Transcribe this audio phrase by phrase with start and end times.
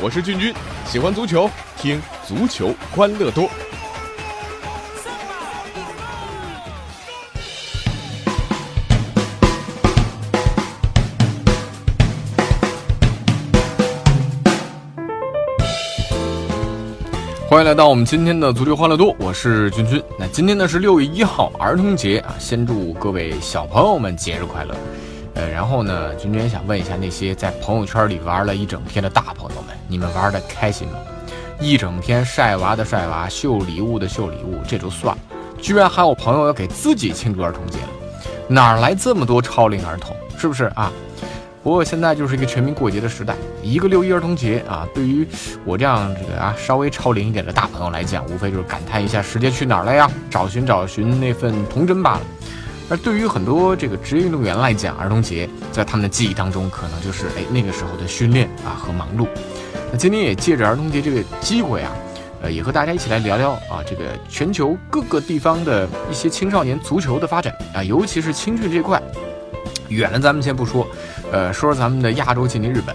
[0.00, 0.54] 我是俊君，
[0.86, 3.50] 喜欢足球，听足球欢乐多。
[17.50, 20.00] 欢迎来到我们今天的足球欢乐多，我是君君。
[20.18, 24.76] 那今天呢是六月一号，儿童节啊，先祝各位小朋友们节日快乐。
[25.38, 30.98] 呃，然后呢，君君也想问一下那些在朋友圈里玩了一整天的大朋友们，你们玩的开心吗？
[31.60, 35.22] 一整天晒娃的晒娃，秀礼物的秀礼物，这就算了，
[35.62, 37.88] 居然还有朋友要给自己庆祝儿童节了，
[38.48, 40.16] 哪来这么多超龄儿童？
[40.36, 40.92] 是不是啊？
[41.62, 45.24] 不过现在就是一个全民过节的时代，一个六一儿童节啊，对于
[45.64, 52.20] 我这样这个啊稍微超龄一点的大朋友来讲，无非就是感叹一下时间去哪儿了呀，找寻找寻那份童真罢了。
[52.90, 59.26] 而对于很多这个职业运动员来讲，儿童节在他们的记忆当中，可能就是哎那个时候的训练啊和忙碌。
[59.92, 61.92] 那今天也借着儿童节这个机会啊，
[62.42, 69.02] 呃，也和大家一起来聊聊啊这个全球各个地方的一些青少年足球的发展啊，尤其是青训这块。
[69.88, 70.86] 远了咱们先不说，
[71.32, 72.94] 呃，说说咱们的亚洲劲敌日本。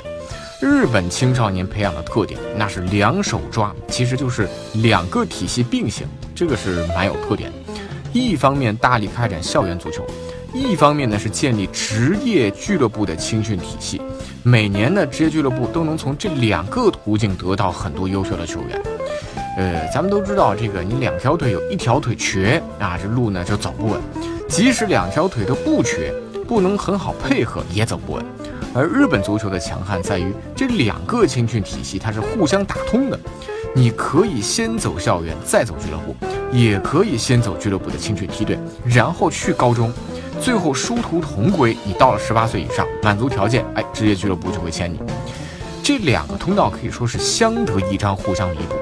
[0.61, 7.62] 日本青少年培养的特点，那是两手抓，其实就是两个体系并行，这个是蛮有特点的。
[8.14, 10.06] 一方面大力开展校园足球，
[10.53, 14.02] 一方面呢是建立职业俱乐部的青训体系。
[14.44, 18.81] 每年呢，职业俱乐部都能从这两个途径得到很多优秀的球员。
[19.58, 24.00] 呃，咱们都知道，这个你两条腿有一条腿瘸啊，这路呢就走不稳。
[24.48, 26.14] 即使两条腿都不瘸。
[26.45, 28.25] 不能很好配合也走不稳，
[28.75, 33.17] 而日本足球的强悍在于这两个青训体系它是互相打通的，
[33.73, 36.14] 你可以先走校园再走俱乐部，
[36.53, 39.91] 也可以先走俱乐部的青训梯队，然后去高中，
[40.39, 41.75] 最后殊途同归。
[41.83, 44.99] 你到了十八岁以上，满足条件，哎，职业俱乐部就会签你。
[45.81, 48.75] 这两个通道可以说是相得益彰，互相弥补。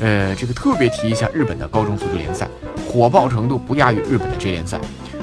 [0.00, 2.46] 呃，这个特别提一下日本的高中足球联赛，
[2.86, 4.78] 火爆程度不亚于日本的 J 联赛。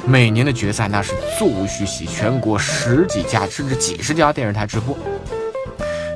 [0.05, 4.97] 每年的决赛那是座无虚席，全国十几家甚至几十家电视台直播。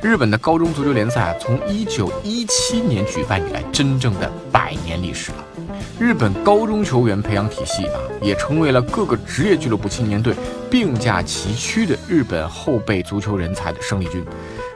[0.01, 5.45] 日本的高中足球联赛啊，从一九一七年举办以来，真正的百年历史了。
[5.99, 10.33] 日本高中球员培养体系啊，也成为了各个职业俱乐部青年队
[10.69, 14.25] 并驾齐驱的日本后备足球人才的生力军。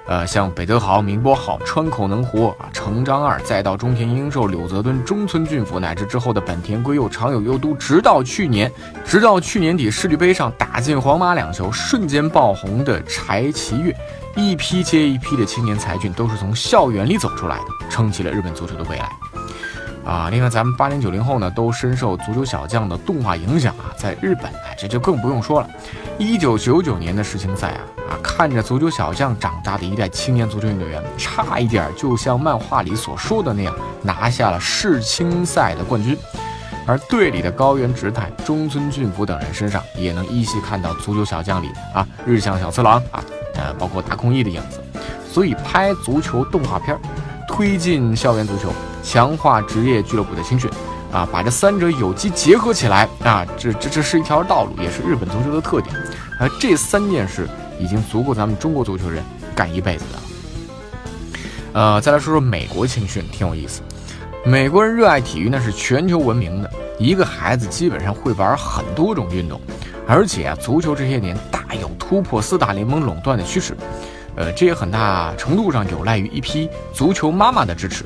[0.07, 8.71] 呃，像北德豪、明波好、川口能活啊、成章二，再到中田英寿、柳泽敦、中村俊辅，乃至之后的本田圭佑、长友佑都，直到去年，
[9.03, 13.95] 直到去年底世俱杯上打进皇马两球，瞬间爆红的柴崎岳，
[14.35, 19.09] 一批接一批的青年才俊都是从校园里走出来的，撑起了日本足球的未来。
[20.05, 25.69] 啊，另外咱们八零九零后呢，都深受足球小将的动画影响啊，在日本哎，这就更不用说了。
[26.19, 36.15] 一九九九年的世青赛啊啊，看着足球小将长大的一代青年足球运动员，差一点就像漫画里所说的那样，拿下了世青赛的冠军。
[36.87, 43.23] 而队里的高原直太、中村俊辅等人身上，也能依稀看到足球小将里啊日向小次郎啊，
[43.55, 44.79] 呃，包括大空翼的影子。
[45.27, 46.95] 所以拍足球动画片，
[47.47, 48.71] 推进校园足球。
[49.05, 50.67] 强化职业俱乐部的青训，
[51.11, 55.95] 啊，把这三者有机结合起来啊，这这这是一条道路，也是日本足球的特点。
[56.39, 57.47] 而这三件事
[57.79, 59.23] 已经足够咱们中国足球人
[59.55, 60.19] 干一辈子的。
[61.73, 63.81] 呃，再来说说美国青训，挺有意思。
[64.43, 66.71] 美国人热爱体育，那是全球闻名的。
[66.97, 69.61] 一个孩子基本上会玩很多种运动，
[70.07, 73.75] 而且啊，足球这些年大有突破四大联盟垄断的趋势。
[74.35, 78.03] 呃，这也很大程度上有赖于一批足球妈妈的支持。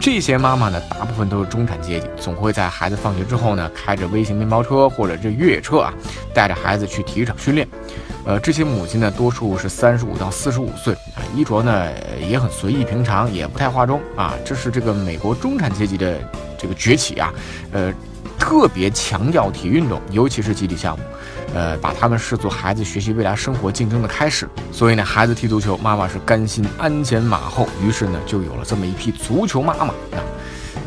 [0.00, 5.92] 这些妈妈呢，大部分都是中产阶级，总会在孩子放学之后呢，开着微型面包车或者这越野车啊，
[6.32, 7.66] 带着孩子去体育场训练。
[8.24, 11.90] 呃，这些母亲呢，多数是三十五到四十五岁啊，衣着呢
[12.20, 14.34] 也很随意平常，也不太化妆啊。
[14.44, 16.18] 这是这个美国中产阶级的
[16.56, 17.32] 这个崛起啊，
[17.72, 17.92] 呃，
[18.46, 21.04] 特别强调体育运动，尤其是集体项目。
[21.52, 30.22] 呃，把他们视作孩子学习未来生活竞争的开始，所以呢，孩子踢足球，妈妈是甘心鞍前马后，于是呢，就有了这么一批足球妈妈啊。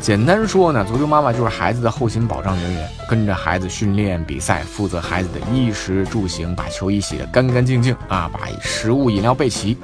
[0.00, 9.76] 简单说呢，足球妈妈就是孩子的后勤保障人员，跟着孩子训练比赛，负责孩子的衣食住行，把球衣洗得干干净净啊，把食物饮料备齐。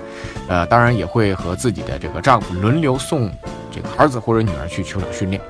[0.48, 3.30] 呃，当然也会和自己的这个丈夫轮流送
[3.76, 5.40] 这个儿子或者女儿去球场训练。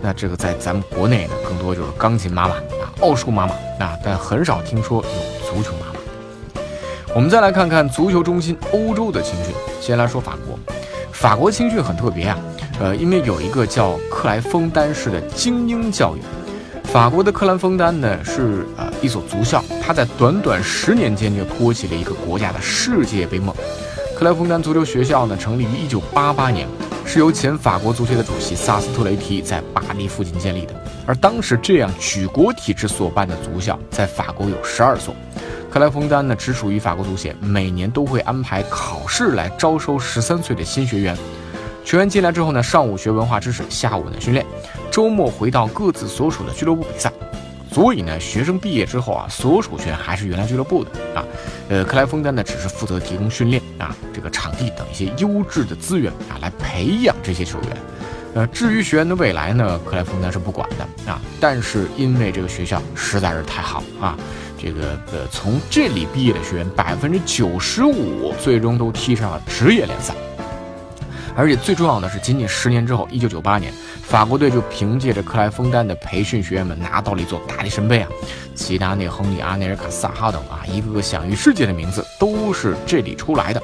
[0.00, 6.00] 那这个在咱们国内呢，更多就是钢琴妈妈啊，奥数妈妈啊，但很少听说有足球妈妈。
[7.14, 10.58] 我们再来看看足球中心欧洲的青训，先来说法国。
[11.12, 12.36] 法国青训很特别啊，
[12.80, 16.20] 呃，因为有一个叫克莱枫丹式的精英教育。
[16.84, 23.54] 法国的克兰枫丹呢是呃一所足校，它在短短十年间就托起了一个国家的世界杯梦。
[24.18, 26.66] 克莱枫丹足球学校呢，成立于一九八八年，
[27.12, 30.72] 是由前法国足协的主席萨斯特雷提在巴黎附近建立的。
[31.06, 35.14] 而当时这样举国体制所办的足校，在法国有十二所。
[35.70, 41.14] 克莱枫丹呢，只属于法国足协，每年都会安排考试来招收十三岁的新学员。
[41.84, 44.46] 学员进来之后呢，上午学文化知识，下午呢训练，
[44.90, 47.12] 周末回到各自所属的俱乐部比赛。
[47.72, 51.24] 所以呢，学生毕业之后啊，所属权还是原来俱乐部的啊。
[51.70, 57.76] 呃，克莱丰丹呢，只是负责提供训练啊，这个场地等一些优质的资源啊，来培养这些球员。
[58.34, 61.20] 呃，至于学员的未来呢，克莱丰丹是不管的啊。
[61.40, 64.18] 但是因为这个学校实在是太好啊，
[64.58, 70.14] 这个呃，从这里毕业的学员百分之九十五最终都踢上了职业联赛。
[71.34, 78.08] 而且最重要的是，仅仅十年之后，一九九八年，法国队就凭借着克莱枫丹的培训学员们拿到了一座大力神杯啊！
[78.54, 83.62] 齐达内、亨利、阿内尔卡、萨哈等啊，一个个享誉世界的名字都是这里出来的。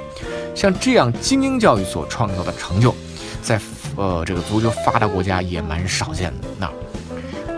[0.54, 2.94] 像这样精英教育所创造的成就，
[3.42, 3.60] 在
[3.96, 6.48] 呃这个足球发达国家也蛮少见的。
[6.58, 6.70] 那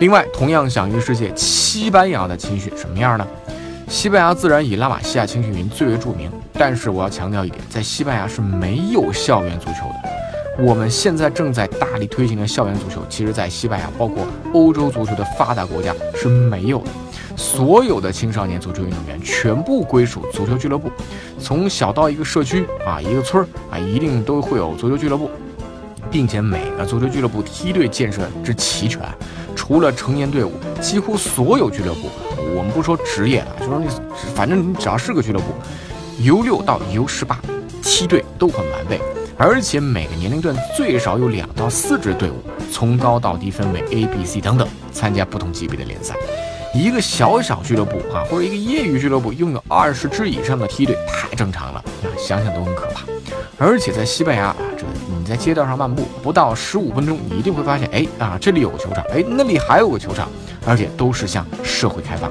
[0.00, 3.26] 另外，同样享誉世界，西班牙的青训什么样呢？
[3.88, 6.30] 西班牙自然以拉玛西亚青训营最为著名，
[6.60, 10.62] 但是我要强调一点，在西班牙是没有校园足球的。
[10.62, 16.90] 我们现在正在大力推行的校园足球，其实在西班牙，包括欧洲足球的发达国家是没有的。
[17.34, 20.92] 所有的青少年足球运动员全部归属足球俱乐部，
[21.38, 25.30] 从小到一个社区啊，一个村儿啊，一定都会有足球俱乐部，
[26.10, 29.00] 并且每个足球俱乐部梯队建设之齐全，
[29.56, 32.10] 除了成年队伍，几乎所有俱乐部。
[32.54, 33.86] 我们不说职业的，就说你，
[34.34, 35.54] 反正你只要是个俱乐部
[36.22, 37.40] ，U 六到 U 十八
[37.82, 39.00] 梯队都很完备，
[39.36, 42.34] 而且每个年龄段最少有两到四支队伍，
[42.70, 46.14] 从高到低分为 A、B、C 等等，参加不同级别的联赛。
[46.74, 53.04] 一个小小俱乐部啊，或者一个业余俱乐部拥有二十支以上的梯队，太正常了啊，想想都很可怕。
[53.58, 60.28] 而且在西班牙啊，这你在街道上漫步，不到十五分钟，你一定会发现，哎啊，这里有个球场，哎，那里还有个球场。
[60.66, 62.30] 而且都是向社会开放。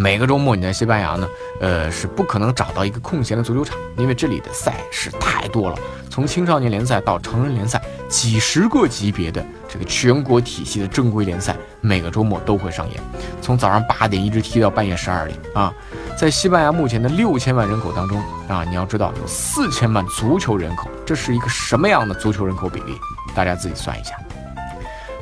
[0.00, 1.28] 每个周末你在西班牙呢，
[1.60, 5.76] 呃，是不可能找到一个空闲的足球场，因为这里的赛事太多了，
[6.08, 12.98] 从青少年联赛到成人联赛，几十个级别的这个全国体系的正规联赛，每个周末都会上演，
[13.42, 15.70] 从早上八点一直踢到半夜十二点啊。
[16.16, 18.18] 在西班牙目前的六千万人口当中
[18.48, 22.98] 啊，你要知道有四千万足球人口，这是一个什么样的足球人口比例？
[23.34, 24.14] 大家自己算一下。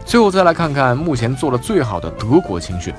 [0.08, 2.94] 最后再来看看目前做的最好的德国青训。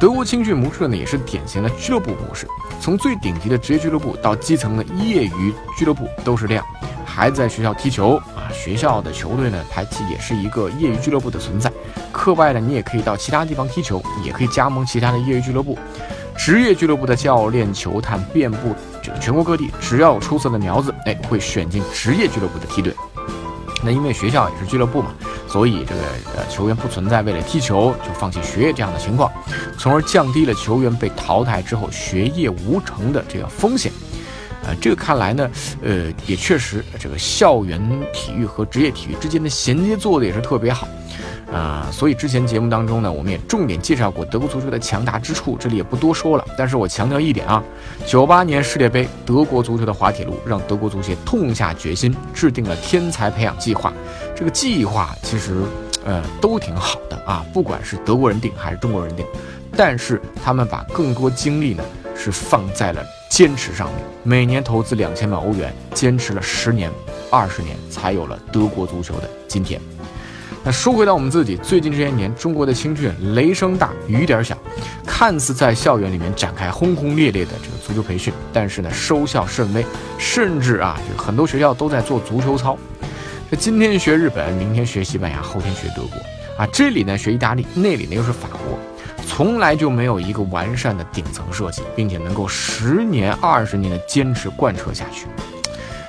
[0.00, 2.44] 德国青训模式呢，也是典型的俱乐部模式，
[2.80, 6.66] 从最顶级的职业俱乐部到基层的业余俱乐部都是这样。
[7.04, 11.72] 孩子在学校踢球啊，学校的球队呢，它也是一个业余俱乐部的存在。
[12.10, 15.78] 课外呢，你也可以到其他地方踢球，也可以加盟其他的业余俱乐部。
[16.36, 22.92] 职业俱乐部的教练、球探遍布这个全国各地，只要有出色的苗子，哎，会选进职业俱乐部的梯队。
[23.84, 25.12] 那因为学校也是俱乐部嘛。
[25.50, 26.00] 所以，这个
[26.36, 29.30] 呃，球员不存在为了踢球就放弃学业这样的情况，
[29.76, 33.90] 从而降低了球员被淘汰之后学业无成的这个风险。
[34.62, 35.50] 呃，这个看来呢，
[35.82, 37.80] 呃，也确实，这个校园
[38.12, 40.86] 体育和职业体育之间的衔接做的也是特别好。
[41.52, 46.44] 啊，所以之前节目当中呢，我们也重点介绍过德国足球的强大之处，这里也不多说了。
[46.56, 47.62] 但是我强调一点啊，
[48.06, 53.92] 九八年世界杯，德国足球的滑铁卢让德国足协痛下决心，制定了天才培养计划。
[54.36, 55.62] 这个计划其实，
[56.04, 59.26] 呃，都挺好的啊，不管是德国人定还是中国人定，
[59.76, 61.82] 但是他们把更多精力呢
[62.14, 66.88] 是放在了坚持上面，每年投资两千万欧元，坚持了十年、
[67.28, 69.80] 二十年，才有了德国足球的今天。
[70.62, 74.54] 那说回到我们自己，最近这些年，中国的青训雷声大雨点小，
[75.06, 79.82] 看似在校园里面展开轰轰烈烈的这个足球培训，但是呢收效甚微，
[80.18, 82.76] 甚至啊，这个很多学校都在做足球操。
[83.50, 88.78] 这今天学日本，明天学西班牙，后天学德国啊，这里呢学意大利，那里呢又是法国，
[89.26, 95.26] 从来就没有一个完善的顶层设计，并且能够十年、二十年的坚持贯彻下去。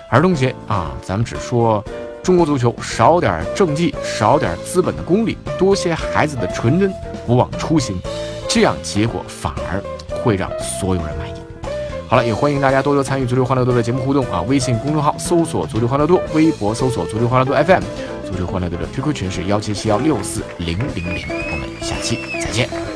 [0.10, 1.82] 儿童节啊，咱们只说。
[2.24, 6.94] 中国足球少点政绩，少点资本的功利，多些孩子的纯真，
[7.26, 7.98] 不忘初心，
[8.48, 9.82] 这样结果反而
[10.24, 11.34] 会让所有人满意。
[12.08, 14.42] 好了，也欢迎大家多多参与足球欢乐多的节目互动啊！
[14.42, 17.82] 微信公众号搜索足球欢乐多，微博搜索足球欢乐多 FM，
[18.30, 22.91] 足球欢乐多的 QQ 群是幺七七幺六四零零零，我们下期再见。